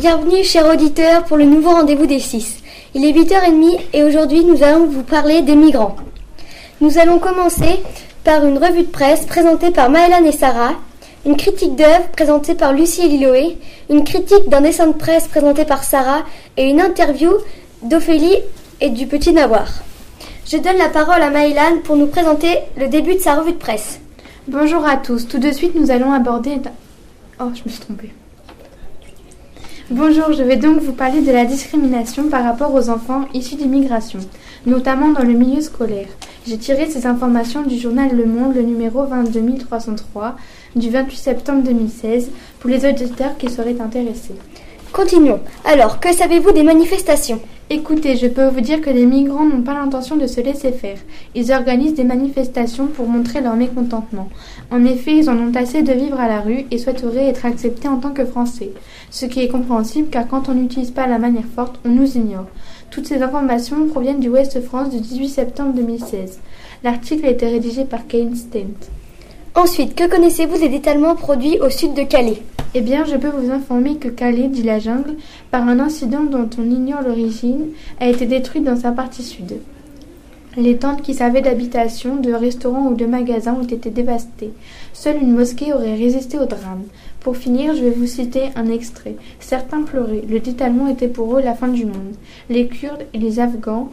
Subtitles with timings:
[0.00, 2.62] Bienvenue, chers auditeurs, pour le nouveau rendez-vous des 6.
[2.94, 5.94] Il est 8h30 et aujourd'hui nous allons vous parler des migrants.
[6.80, 7.78] Nous allons commencer
[8.24, 10.72] par une revue de presse présentée par Maëlan et Sarah,
[11.26, 13.58] une critique d'œuvre présentée par Lucie et Liloé,
[13.90, 16.22] une critique d'un dessin de presse présenté par Sarah
[16.56, 17.32] et une interview
[17.82, 18.38] d'Ophélie
[18.80, 19.68] et du petit Navoir.
[20.46, 23.58] Je donne la parole à Maëlan pour nous présenter le début de sa revue de
[23.58, 24.00] presse.
[24.48, 25.28] Bonjour à tous.
[25.28, 26.52] Tout de suite, nous allons aborder.
[27.38, 28.12] Oh, je me suis trompée.
[29.92, 34.20] Bonjour, je vais donc vous parler de la discrimination par rapport aux enfants issus d'immigration,
[34.64, 36.06] notamment dans le milieu scolaire.
[36.46, 40.36] J'ai tiré ces informations du journal Le Monde, le numéro 22303,
[40.76, 42.30] du 28 septembre 2016,
[42.60, 44.36] pour les auditeurs qui seraient intéressés.
[44.92, 45.38] Continuons.
[45.64, 47.40] Alors, que savez-vous des manifestations?
[47.70, 50.98] Écoutez, je peux vous dire que les migrants n'ont pas l'intention de se laisser faire.
[51.36, 54.28] Ils organisent des manifestations pour montrer leur mécontentement.
[54.72, 57.86] En effet, ils en ont assez de vivre à la rue et souhaiteraient être acceptés
[57.86, 58.72] en tant que Français.
[59.10, 62.46] Ce qui est compréhensible car quand on n'utilise pas la manière forte, on nous ignore.
[62.90, 66.40] Toutes ces informations proviennent du Ouest France du 18 septembre 2016.
[66.82, 68.90] L'article a été rédigé par Kane Stent.
[69.54, 72.42] Ensuite, que connaissez-vous des détalements produits au sud de Calais?
[72.72, 75.16] Eh bien, je peux vous informer que Calais, dit la jungle,
[75.50, 77.66] par un incident dont on ignore l'origine,
[77.98, 79.58] a été détruite dans sa partie sud.
[80.56, 84.52] Les tentes qui servaient d'habitation, de restaurants ou de magasins ont été dévastées.
[84.92, 86.82] Seule une mosquée aurait résisté au drame.
[87.20, 89.14] Pour finir, je vais vous citer un extrait.
[89.38, 90.24] Certains pleuraient.
[90.28, 92.14] Le détalement était pour eux la fin du monde.
[92.48, 93.90] Les Kurdes et les Afghans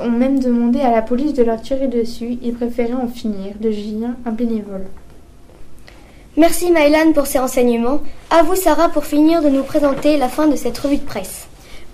[0.00, 2.38] ont même demandé à la police de leur tirer dessus.
[2.42, 3.54] Ils préféraient en finir.
[3.60, 4.86] De Julien, un bénévole.
[6.36, 8.00] Merci Maëlan pour ces renseignements.
[8.30, 11.48] À vous Sarah pour finir de nous présenter la fin de cette revue de presse.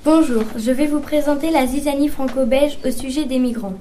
[0.05, 3.75] Bonjour, je vais vous présenter la zizanie franco-belge au sujet des migrants.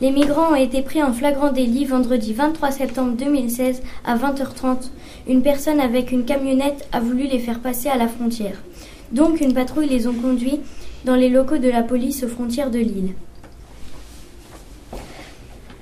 [0.00, 4.90] Les migrants ont été pris en flagrant délit vendredi 23 septembre 2016 à 20h30.
[5.28, 8.62] Une personne avec une camionnette a voulu les faire passer à la frontière.
[9.12, 10.60] Donc une patrouille les ont conduits
[11.04, 13.14] dans les locaux de la police aux frontières de l'île.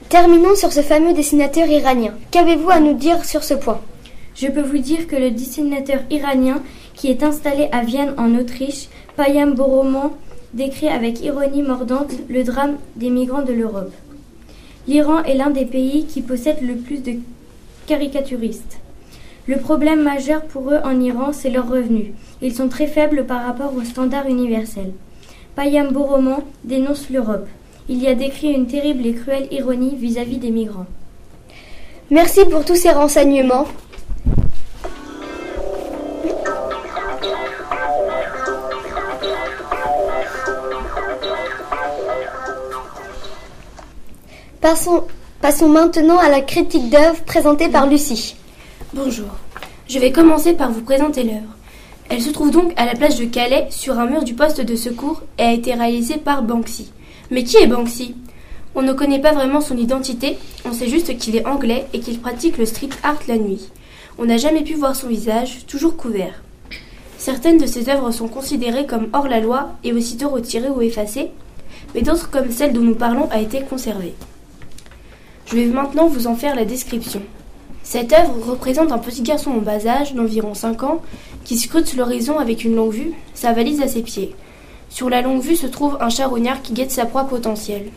[0.08, 2.14] Terminons sur ce fameux dessinateur iranien.
[2.32, 3.80] Qu'avez-vous à nous dire sur ce point?
[4.36, 6.62] Je peux vous dire que le dessinateur iranien
[6.94, 10.10] qui est installé à Vienne en Autriche, Payam Boroman,
[10.52, 13.92] décrit avec ironie mordante le drame des migrants de l'Europe.
[14.86, 17.14] L'Iran est l'un des pays qui possède le plus de
[17.86, 18.78] caricaturistes.
[19.46, 22.12] Le problème majeur pour eux en Iran, c'est leurs revenus.
[22.42, 24.92] Ils sont très faibles par rapport aux standards universels.
[25.54, 27.48] Payam Boroman dénonce l'Europe.
[27.88, 30.86] Il y a décrit une terrible et cruelle ironie vis-à-vis -vis des migrants.
[32.10, 33.66] Merci pour tous ces renseignements.
[44.66, 48.34] Passons, maintenant à la critique d'œuvre présentée par Lucie.
[48.94, 49.28] Bonjour.
[49.88, 51.54] Je vais commencer par vous présenter l'œuvre.
[52.08, 54.74] Elle se trouve donc à la plage de Calais, sur un mur du poste de
[54.74, 56.90] secours, et a été réalisée par Banksy.
[57.30, 58.16] Mais qui est Banksy?
[58.74, 62.18] On ne connaît pas vraiment son identité, on sait juste qu'il est anglais et qu'il
[62.18, 63.68] pratique le street art la nuit.
[64.18, 66.42] On n'a jamais pu voir son visage, toujours couvert.
[67.18, 71.30] Certaines de ses œuvres sont considérées comme hors la loi et aussitôt retirées ou effacées,
[71.94, 74.14] mais d'autres, comme celle dont nous parlons, a été conservée.
[75.46, 77.22] Je vais maintenant vous en faire la description.
[77.84, 81.02] Cette œuvre représente un petit garçon en bas âge, d'environ 5 ans,
[81.44, 84.34] qui scrute l'horizon avec une longue vue, sa valise à ses pieds.
[84.88, 87.90] Sur la longue vue se trouve un charognard qui guette sa proie potentielle.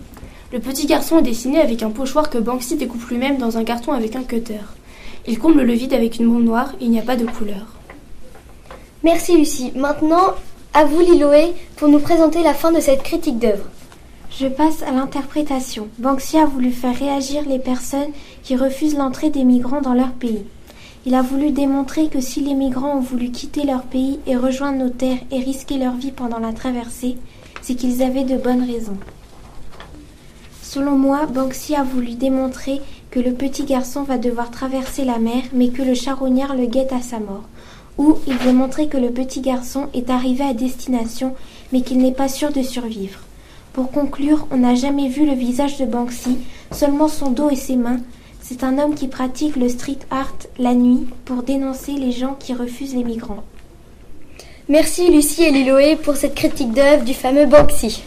[0.54, 3.94] Le petit garçon est dessiné avec un pochoir que Banksy découpe lui-même dans un carton
[3.94, 4.62] avec un cutter.
[5.26, 7.66] Il comble le vide avec une bombe noire, il n'y a pas de couleur.
[9.04, 9.72] Merci Lucie.
[9.76, 10.36] Maintenant,
[10.76, 13.66] à vous Liloé pour nous présenter la fin de cette critique d'œuvre.
[14.32, 15.88] Je passe à l'interprétation.
[15.98, 18.12] Banksy a voulu faire réagir les personnes
[18.44, 20.46] qui refusent l'entrée des migrants dans leur pays.
[21.06, 24.78] Il a voulu démontrer que si les migrants ont voulu quitter leur pays et rejoindre
[24.78, 27.18] nos terres et risquer leur vie pendant la traversée,
[27.62, 28.98] c'est qu'ils avaient de bonnes raisons.
[30.62, 35.44] Selon moi, Banksy a voulu démontrer que le petit garçon va devoir traverser la mer,
[35.52, 37.44] mais que le charognard le guette à sa mort.
[37.98, 41.34] Ou il veut montrer que le petit garçon est arrivé à destination,
[41.74, 43.20] mais qu'il n'est pas sûr de survivre.
[43.74, 46.40] Pour conclure, on n'a jamais vu le visage de Banksy,
[46.72, 48.00] seulement son dos et ses mains.
[48.42, 52.54] C'est un homme qui pratique le street art la nuit pour dénoncer les gens qui
[52.54, 53.44] refusent les migrants.
[54.68, 58.04] Merci Lucie et Liloé pour cette critique d'œuvre du fameux Banksy.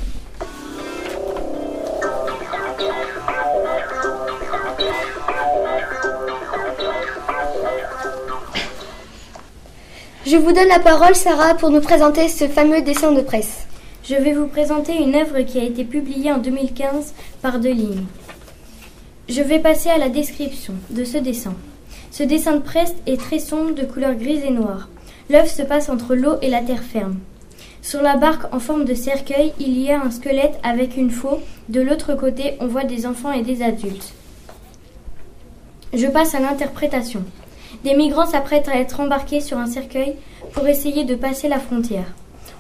[10.27, 13.67] Je vous donne la parole, Sarah, pour nous présenter ce fameux dessin de presse
[14.05, 18.07] je vais vous présenter une œuvre qui a été publiée en 2015 par Delignes.
[19.29, 21.55] Je vais passer à la description de ce dessin.
[22.11, 24.89] Ce dessin de presse est très sombre de couleur grise et noire.
[25.31, 27.19] L'œuvre se passe entre l'eau et la terre ferme.
[27.81, 31.41] Sur la barque en forme de cercueil, il y a un squelette avec une faux.
[31.69, 34.15] De l'autre côté, on voit des enfants et des adultes.
[35.93, 37.23] Je passe à l'interprétation.
[37.85, 40.17] Des migrants s'apprêtent à être embarqués sur un cercueil
[40.53, 42.13] pour essayer de passer la frontière.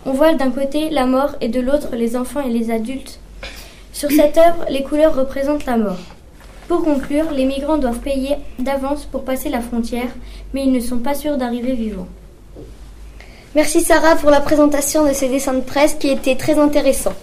[0.05, 3.21] On voit d'un côté la mort et de l'autre les enfants et les adultes.
[3.93, 5.99] Sur cette œuvre, les couleurs représentent la mort.
[6.67, 10.09] Pour conclure, les migrants doivent payer d'avance pour passer la frontière,
[10.53, 12.09] mais ils ne sont pas sûrs d'arriver vivants.
[13.55, 17.15] Merci Sarah pour la présentation de ces dessins de presse qui étaient très intéressants.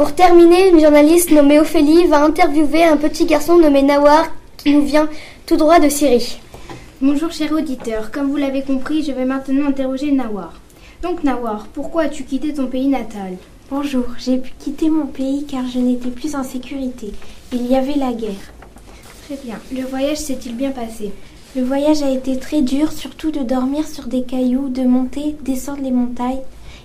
[0.00, 4.82] Pour terminer, une journaliste nommée Ophélie va interviewer un petit garçon nommé Nawar qui nous
[4.82, 5.10] vient
[5.44, 6.40] tout droit de Syrie.
[7.02, 10.54] Bonjour cher auditeur, comme vous l'avez compris, je vais maintenant interroger Nawar.
[11.02, 13.36] Donc Nawar, pourquoi as-tu quitté ton pays natal?
[13.70, 17.12] Bonjour, j'ai pu quitter mon pays car je n'étais plus en sécurité.
[17.52, 18.54] Il y avait la guerre.
[19.26, 19.58] Très bien.
[19.70, 21.12] Le voyage s'est-il bien passé?
[21.54, 25.82] Le voyage a été très dur, surtout de dormir sur des cailloux, de monter, descendre
[25.82, 26.40] les montagnes,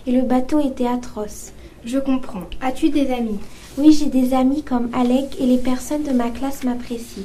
[0.06, 1.54] et le bateau était atroce.
[1.86, 2.42] Je comprends.
[2.62, 3.40] As-tu des amis?
[3.78, 7.24] Oui, j'ai des amis comme Alec et les personnes de ma classe m'apprécient.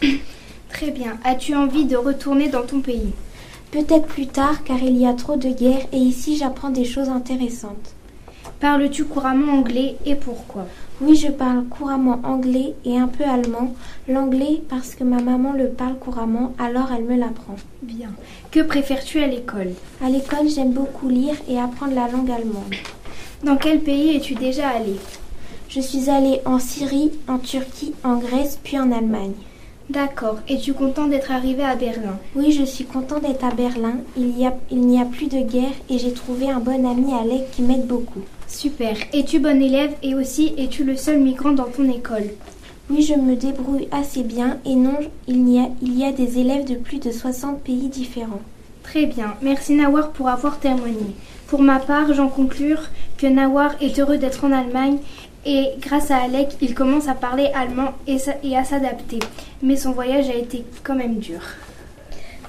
[0.70, 1.18] Très bien.
[1.22, 3.12] As-tu envie de retourner dans ton pays?
[3.70, 7.10] Peut-être plus tard car il y a trop de guerres et ici j'apprends des choses
[7.10, 7.94] intéressantes.
[8.58, 10.66] Parles-tu couramment anglais et pourquoi?
[11.02, 13.74] Oui, je parle couramment anglais et un peu allemand.
[14.08, 17.56] L'anglais parce que ma maman le parle couramment, alors elle me l'apprend.
[17.82, 18.10] Bien.
[18.50, 19.72] Que préfères-tu à l'école?
[20.02, 22.74] À l'école, j'aime beaucoup lire et apprendre la langue allemande.
[23.42, 24.96] Dans quel pays es-tu déjà allé?
[25.70, 29.32] Je suis allée en Syrie, en Turquie, en Grèce, puis en Allemagne.
[29.88, 30.40] D'accord.
[30.46, 32.18] Es-tu content d'être arrivé à Berlin?
[32.36, 33.94] Oui, je suis content d'être à Berlin.
[34.14, 37.14] Il n'y a, il n'y a plus de guerre et j'ai trouvé un bon ami
[37.14, 38.20] Alec qui m'aide beaucoup.
[38.46, 38.94] Super.
[39.14, 42.28] Es-tu bon élève et aussi es-tu le seul migrant dans ton école?
[42.90, 44.98] Oui, je me débrouille assez bien et non,
[45.28, 48.42] il y a, il y a des élèves de plus de 60 pays différents.
[48.82, 49.34] Très bien.
[49.40, 51.14] Merci Nawar pour avoir témoigné.
[51.46, 52.82] Pour ma part, j'en conclure
[53.20, 54.98] que Nawar est heureux d'être en Allemagne
[55.44, 58.18] et grâce à Alec, il commence à parler allemand et,
[58.56, 59.18] à s'adapter.
[59.62, 61.40] Mais son voyage a été quand même dur.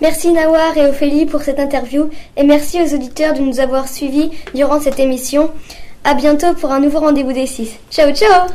[0.01, 4.31] Merci Nawar et Ophélie pour cette interview et merci aux auditeurs de nous avoir suivis
[4.56, 5.51] durant cette émission.
[6.03, 7.77] À bientôt pour un nouveau rendez-vous des 6.
[7.91, 8.47] Ciao ciao